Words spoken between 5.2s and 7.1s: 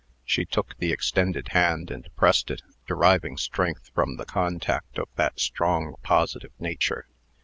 strong, positive nature.